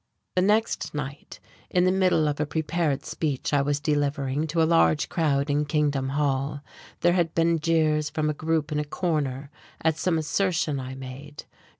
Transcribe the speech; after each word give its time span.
The 0.35 0.41
next 0.41 0.95
night, 0.95 1.39
in 1.69 1.83
the 1.83 1.91
middle 1.91 2.27
of 2.27 2.39
a 2.39 2.47
prepared 2.47 3.05
speech 3.05 3.53
I 3.53 3.61
was 3.61 3.79
delivering 3.79 4.47
to 4.47 4.63
a 4.63 4.63
large 4.63 5.09
crowd 5.09 5.47
in 5.47 5.63
Kingdom 5.65 6.09
Hall 6.09 6.61
there 7.01 7.13
had 7.13 7.35
been 7.35 7.59
jeers 7.59 8.09
from 8.09 8.27
a 8.27 8.33
group 8.33 8.71
in 8.71 8.79
a 8.79 8.83
corner 8.83 9.51
at 9.79 9.99
some 9.99 10.17
assertion 10.17 10.79
I 10.79 10.95
made. 10.95 11.43